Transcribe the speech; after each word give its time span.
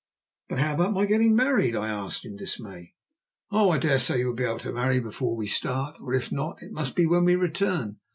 "But 0.49 0.57
how 0.57 0.73
about 0.73 0.93
my 0.93 1.05
getting 1.05 1.35
married?" 1.35 1.75
I 1.75 1.87
asked 1.87 2.25
in 2.25 2.35
dismay. 2.35 2.95
"Oh! 3.51 3.69
I 3.69 3.77
dare 3.77 3.99
say 3.99 4.17
you 4.17 4.25
will 4.29 4.33
be 4.33 4.45
able 4.45 4.57
to 4.57 4.73
marry 4.73 4.99
before 4.99 5.35
we 5.35 5.45
start. 5.45 5.95
Or 6.01 6.15
if 6.15 6.31
not, 6.31 6.57
it 6.63 6.71
must 6.71 6.95
be 6.95 7.05
when 7.05 7.23
we 7.23 7.35
return. 7.35 7.97